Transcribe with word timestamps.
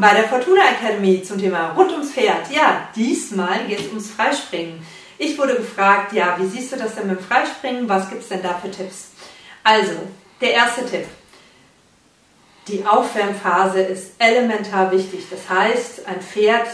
bei 0.00 0.14
der 0.14 0.24
Fortuna 0.24 0.62
Academy 0.70 1.22
zum 1.22 1.38
Thema 1.38 1.70
rund 1.70 1.92
ums 1.92 2.12
Pferd. 2.12 2.50
Ja, 2.50 2.88
diesmal 2.94 3.66
geht 3.66 3.80
es 3.80 3.88
ums 3.88 4.10
Freispringen. 4.10 4.84
Ich 5.18 5.38
wurde 5.38 5.56
gefragt, 5.56 6.12
ja, 6.12 6.36
wie 6.38 6.46
siehst 6.46 6.72
du 6.72 6.76
das 6.76 6.94
denn 6.94 7.06
mit 7.06 7.18
dem 7.18 7.24
Freispringen? 7.24 7.88
Was 7.88 8.08
gibt 8.08 8.22
es 8.22 8.28
denn 8.28 8.42
da 8.42 8.54
für 8.54 8.70
Tipps? 8.70 9.10
Also, 9.62 9.92
der 10.40 10.52
erste 10.52 10.84
Tipp. 10.86 11.06
Die 12.68 12.84
Aufwärmphase 12.84 13.80
ist 13.80 14.12
elementar 14.18 14.90
wichtig. 14.92 15.26
Das 15.30 15.48
heißt, 15.48 16.06
ein 16.06 16.20
Pferd 16.20 16.68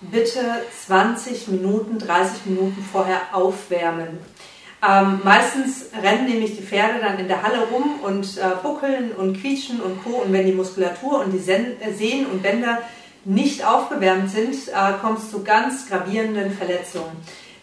bitte 0.00 0.62
20 0.86 1.48
Minuten, 1.48 1.98
30 1.98 2.46
Minuten 2.46 2.84
vorher 2.90 3.20
aufwärmen. 3.32 4.18
Ähm, 4.86 5.20
meistens 5.24 5.86
rennen 6.02 6.26
nämlich 6.26 6.56
die 6.56 6.62
Pferde 6.62 7.00
dann 7.00 7.18
in 7.18 7.28
der 7.28 7.42
Halle 7.42 7.66
rum 7.70 8.00
und 8.02 8.36
äh, 8.36 8.42
buckeln 8.62 9.12
und 9.12 9.40
quietschen 9.40 9.80
und 9.80 10.02
co. 10.04 10.16
Und 10.16 10.32
wenn 10.32 10.46
die 10.46 10.52
Muskulatur 10.52 11.20
und 11.20 11.32
die 11.32 11.38
Sen 11.38 11.76
Sehnen 11.96 12.26
und 12.26 12.42
Bänder 12.42 12.78
nicht 13.24 13.64
aufgewärmt 13.64 14.30
sind, 14.30 14.54
äh, 14.68 14.92
kommt 15.00 15.20
es 15.20 15.30
zu 15.30 15.42
ganz 15.42 15.88
gravierenden 15.88 16.52
Verletzungen. 16.52 17.16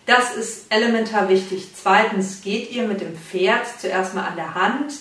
Das 0.05 0.35
ist 0.35 0.65
elementar 0.69 1.29
wichtig. 1.29 1.69
Zweitens 1.75 2.41
geht 2.41 2.71
ihr 2.71 2.87
mit 2.87 3.01
dem 3.01 3.15
Pferd 3.15 3.67
zuerst 3.79 4.15
mal 4.15 4.25
an 4.25 4.35
der 4.35 4.55
Hand 4.55 4.93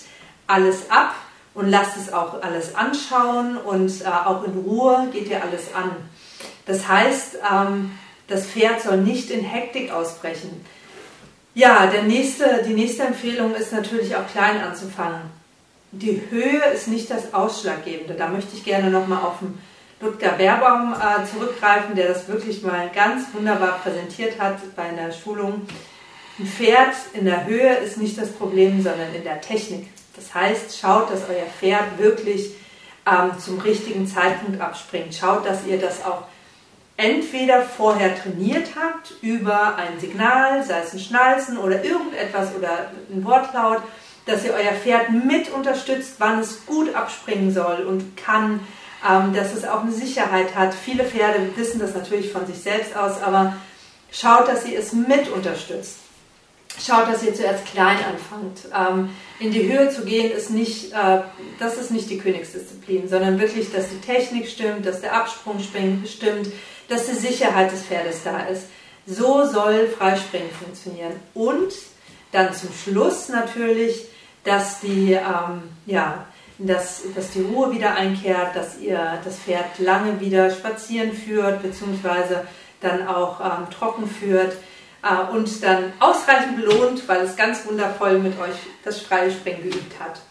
alles 0.45 0.91
ab 0.91 1.15
und 1.53 1.69
lasst 1.69 1.97
es 1.97 2.13
auch 2.13 2.41
alles 2.43 2.75
anschauen 2.75 3.57
und 3.57 4.01
äh, 4.01 4.05
auch 4.05 4.43
in 4.43 4.53
Ruhe 4.53 5.09
geht 5.11 5.27
ihr 5.27 5.41
alles 5.41 5.73
an. 5.73 5.91
Das 6.65 6.87
heißt, 6.87 7.39
ähm, 7.51 7.97
das 8.27 8.45
Pferd 8.45 8.81
soll 8.81 8.97
nicht 8.97 9.31
in 9.31 9.43
Hektik 9.43 9.91
ausbrechen. 9.91 10.63
Ja, 11.53 11.87
der 11.87 12.03
nächste, 12.03 12.63
die 12.65 12.73
nächste 12.73 13.03
Empfehlung 13.03 13.53
ist 13.55 13.73
natürlich 13.73 14.15
auch 14.15 14.27
klein 14.27 14.61
anzufangen. 14.61 15.21
Die 15.91 16.21
Höhe 16.29 16.63
ist 16.73 16.87
nicht 16.87 17.11
das 17.11 17.33
Ausschlaggebende. 17.33 18.13
Da 18.13 18.29
möchte 18.29 18.55
ich 18.55 18.63
gerne 18.63 18.89
nochmal 18.89 19.23
auf 19.23 19.39
den 19.39 19.57
Ludger 19.99 20.31
Baerbaum 20.31 20.93
äh, 20.93 21.25
zurückgreifen, 21.25 21.95
der 21.95 22.07
das 22.07 22.29
wirklich 22.29 22.63
mal 22.63 22.89
ganz 22.95 23.25
wunderbar 23.33 23.79
präsentiert 23.83 24.39
hat 24.39 24.59
bei 24.77 24.83
einer 24.83 25.11
Schulung. 25.11 25.67
Ein 26.39 26.45
Pferd 26.45 26.95
in 27.13 27.25
der 27.25 27.45
Höhe 27.45 27.75
ist 27.75 27.97
nicht 27.97 28.17
das 28.17 28.31
Problem, 28.31 28.81
sondern 28.81 29.13
in 29.13 29.23
der 29.23 29.41
Technik. 29.41 29.89
Das 30.15 30.33
heißt, 30.33 30.79
schaut, 30.79 31.11
dass 31.11 31.27
euer 31.29 31.45
Pferd 31.59 31.99
wirklich 31.99 32.51
ähm, 33.05 33.37
zum 33.37 33.59
richtigen 33.59 34.07
Zeitpunkt 34.07 34.61
abspringt. 34.61 35.13
Schaut, 35.13 35.45
dass 35.45 35.65
ihr 35.67 35.77
das 35.77 36.05
auch 36.05 36.23
entweder 36.97 37.63
vorher 37.63 38.21
trainiert 38.21 38.69
habt 38.79 39.13
über 39.21 39.75
ein 39.75 39.99
Signal, 39.99 40.63
sei 40.63 40.79
es 40.79 40.93
ein 40.93 40.99
Schnalzen 40.99 41.57
oder 41.57 41.83
irgendetwas 41.83 42.55
oder 42.55 42.91
ein 43.11 43.23
Wortlaut, 43.23 43.81
dass 44.25 44.45
ihr 44.45 44.53
euer 44.53 44.73
Pferd 44.73 45.09
mit 45.09 45.51
unterstützt, 45.51 46.15
wann 46.19 46.39
es 46.39 46.65
gut 46.65 46.93
abspringen 46.93 47.51
soll 47.51 47.85
und 47.87 48.15
kann, 48.17 48.59
ähm, 49.09 49.33
dass 49.33 49.53
es 49.53 49.65
auch 49.65 49.81
eine 49.81 49.91
Sicherheit 49.91 50.55
hat. 50.55 50.73
Viele 50.73 51.03
Pferde 51.03 51.39
wissen 51.55 51.79
das 51.79 51.95
natürlich 51.95 52.31
von 52.31 52.45
sich 52.45 52.61
selbst 52.61 52.95
aus, 52.95 53.21
aber 53.21 53.55
schaut, 54.11 54.47
dass 54.47 54.65
ihr 54.65 54.77
es 54.77 54.93
mit 54.93 55.29
unterstützt. 55.29 55.97
Schaut, 56.79 57.07
dass 57.07 57.23
ihr 57.23 57.33
zuerst 57.33 57.65
klein 57.65 57.97
anfangt. 57.97 58.61
Ähm, 58.75 59.09
in 59.39 59.51
die 59.51 59.71
Höhe 59.71 59.89
zu 59.89 60.03
gehen 60.03 60.31
ist 60.31 60.49
nicht, 60.49 60.93
äh, 60.93 61.21
das 61.59 61.77
ist 61.77 61.91
nicht 61.91 62.09
die 62.09 62.17
Königsdisziplin, 62.17 63.07
sondern 63.07 63.39
wirklich, 63.39 63.71
dass 63.71 63.89
die 63.89 63.99
Technik 63.99 64.47
stimmt, 64.47 64.85
dass 64.85 65.01
der 65.01 65.13
Absprung 65.15 65.59
stimmt, 65.59 66.47
dass 66.87 67.07
die 67.07 67.15
Sicherheit 67.15 67.71
des 67.71 67.83
Pferdes 67.83 68.23
da 68.23 68.41
ist. 68.45 68.67
So 69.05 69.45
soll 69.45 69.87
Freispringen 69.87 70.49
funktionieren. 70.51 71.13
Und 71.33 71.73
dann 72.31 72.53
zum 72.53 72.69
Schluss 72.73 73.29
natürlich, 73.29 74.05
dass 74.43 74.79
die, 74.79 75.13
ähm, 75.13 75.63
ja, 75.85 76.25
dass, 76.57 77.01
dass 77.15 77.31
die 77.31 77.41
Ruhe 77.41 77.71
wieder 77.71 77.95
einkehrt, 77.95 78.55
dass 78.55 78.79
ihr 78.79 79.19
das 79.23 79.37
Pferd 79.37 79.79
lange 79.79 80.19
wieder 80.19 80.49
spazieren 80.49 81.13
führt, 81.13 81.61
beziehungsweise 81.61 82.45
dann 82.79 83.07
auch 83.07 83.39
ähm, 83.39 83.69
trocken 83.71 84.07
führt 84.07 84.53
äh, 85.03 85.31
und 85.31 85.63
dann 85.63 85.93
ausreichend 85.99 86.57
belohnt, 86.57 87.07
weil 87.07 87.21
es 87.21 87.35
ganz 87.35 87.65
wundervoll 87.65 88.19
mit 88.19 88.39
euch 88.39 88.55
das 88.83 89.01
freie 89.01 89.31
Springen 89.31 89.63
geübt 89.63 89.99
hat. 89.99 90.21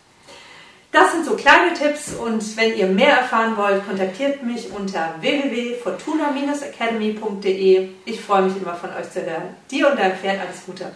Das 0.93 1.13
sind 1.13 1.25
so 1.25 1.37
kleine 1.37 1.73
Tipps 1.73 2.15
und 2.15 2.57
wenn 2.57 2.77
ihr 2.77 2.87
mehr 2.87 3.19
erfahren 3.19 3.57
wollt, 3.57 3.87
kontaktiert 3.87 4.43
mich 4.43 4.73
unter 4.73 5.15
www.fortuna-academy.de. 5.21 7.91
Ich 8.05 8.21
freue 8.21 8.43
mich 8.43 8.61
immer 8.61 8.75
von 8.75 8.93
euch 8.95 9.09
zu 9.13 9.25
hören. 9.25 9.55
Dir 9.71 9.89
und 9.89 10.01
deinem 10.01 10.17
Pferd 10.17 10.41
alles 10.41 10.67
Gute. 10.67 10.91